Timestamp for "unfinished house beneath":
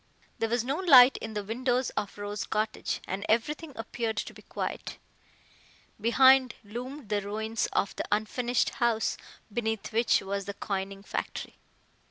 8.11-9.93